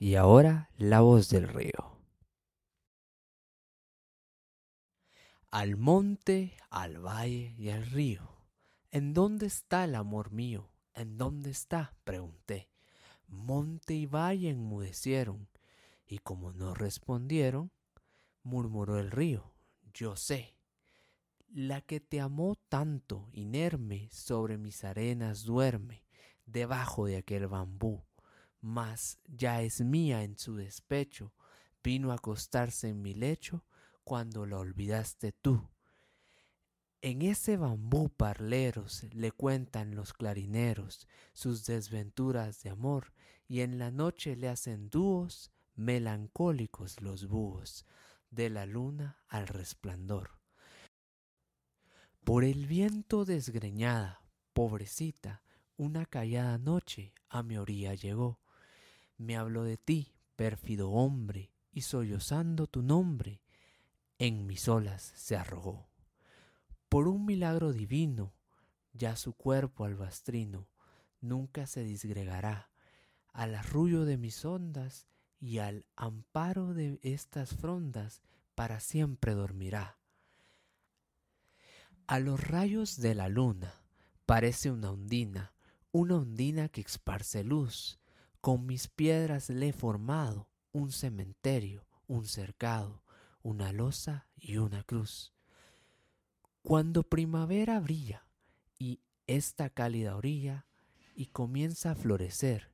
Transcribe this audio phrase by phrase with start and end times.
[0.00, 1.98] Y ahora la voz del río.
[5.50, 8.38] Al monte, al valle y al río.
[8.92, 10.70] ¿En dónde está el amor mío?
[10.94, 11.96] ¿En dónde está?
[12.04, 12.70] pregunté.
[13.26, 15.48] Monte y valle enmudecieron,
[16.06, 17.72] y como no respondieron,
[18.44, 19.52] murmuró el río,
[19.92, 20.54] yo sé.
[21.48, 26.04] La que te amó tanto, inerme, sobre mis arenas duerme,
[26.46, 28.07] debajo de aquel bambú,
[28.60, 31.32] mas ya es mía en su despecho,
[31.82, 33.64] vino a acostarse en mi lecho
[34.04, 35.68] cuando la olvidaste tú.
[37.00, 43.12] En ese bambú parleros le cuentan los clarineros sus desventuras de amor
[43.46, 47.86] y en la noche le hacen dúos melancólicos los búhos
[48.30, 50.38] de la luna al resplandor.
[52.24, 54.22] Por el viento desgreñada,
[54.52, 55.42] pobrecita,
[55.76, 58.40] una callada noche a mi orilla llegó.
[59.18, 63.42] Me habló de ti, pérfido hombre, y sollozando tu nombre,
[64.18, 65.88] en mis olas se arrojó.
[66.88, 68.34] Por un milagro divino,
[68.92, 70.68] ya su cuerpo albastrino
[71.20, 72.70] nunca se disgregará.
[73.32, 75.06] Al arrullo de mis ondas
[75.40, 78.22] y al amparo de estas frondas
[78.54, 79.98] para siempre dormirá.
[82.06, 83.74] A los rayos de la luna
[84.26, 85.52] parece una ondina,
[85.92, 88.00] una ondina que esparce luz.
[88.40, 93.02] Con mis piedras le he formado un cementerio, un cercado,
[93.42, 95.32] una losa y una cruz.
[96.62, 98.26] Cuando primavera brilla
[98.78, 100.66] y esta cálida orilla
[101.14, 102.72] y comienza a florecer,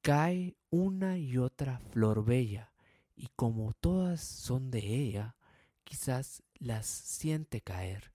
[0.00, 2.72] cae una y otra flor bella
[3.14, 5.36] y como todas son de ella,
[5.84, 8.12] quizás las siente caer.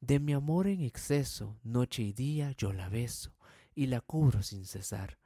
[0.00, 3.36] De mi amor en exceso, noche y día yo la beso
[3.74, 5.18] y la cubro sin cesar,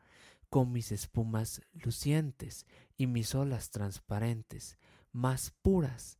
[0.51, 4.79] con mis espumas lucientes y mis olas transparentes,
[5.13, 6.19] más puras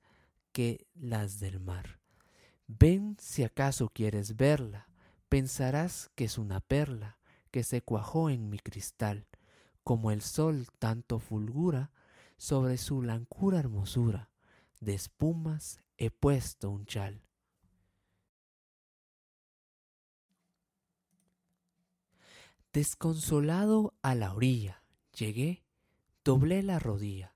[0.53, 2.01] que las del mar.
[2.67, 4.89] Ven si acaso quieres verla,
[5.29, 7.19] pensarás que es una perla
[7.51, 9.27] que se cuajó en mi cristal,
[9.83, 11.91] como el sol tanto fulgura
[12.37, 14.31] sobre su blancura hermosura,
[14.81, 17.23] de espumas he puesto un chal.
[22.73, 25.65] Desconsolado a la orilla, llegué,
[26.25, 27.35] doblé la rodilla,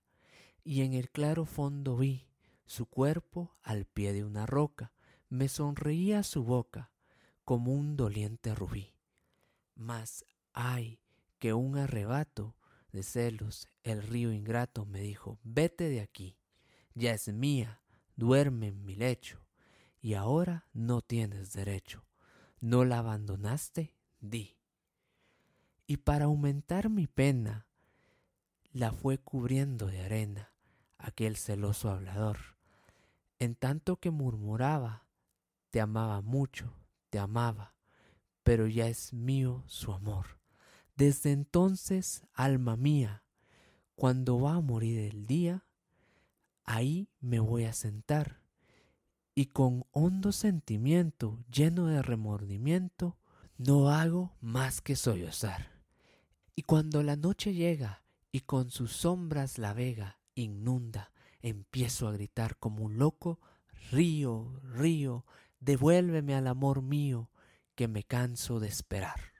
[0.62, 2.28] y en el claro fondo vi
[2.66, 4.92] su cuerpo al pie de una roca,
[5.28, 6.92] me sonreía su boca
[7.44, 8.94] como un doliente rubí.
[9.74, 11.00] Mas, ay,
[11.40, 12.54] que un arrebato
[12.92, 16.38] de celos el río ingrato me dijo, vete de aquí,
[16.94, 17.82] ya es mía,
[18.14, 19.44] duerme en mi lecho,
[20.00, 22.04] y ahora no tienes derecho.
[22.60, 23.96] ¿No la abandonaste?
[24.20, 24.56] Di.
[25.86, 27.66] Y para aumentar mi pena,
[28.72, 30.52] la fue cubriendo de arena
[30.98, 32.38] aquel celoso hablador,
[33.38, 35.06] en tanto que murmuraba
[35.70, 36.72] te amaba mucho,
[37.10, 37.74] te amaba,
[38.42, 40.38] pero ya es mío su amor.
[40.96, 43.24] Desde entonces, alma mía,
[43.96, 45.66] cuando va a morir el día,
[46.64, 48.44] ahí me voy a sentar
[49.34, 53.18] y con hondo sentimiento, lleno de remordimiento,
[53.58, 55.73] no hago más que sollozar.
[56.56, 62.56] Y cuando la noche llega y con sus sombras la vega inunda, empiezo a gritar
[62.58, 63.40] como un loco,
[63.90, 65.26] río, río,
[65.60, 67.30] devuélveme al amor mío
[67.74, 69.33] que me canso de esperar.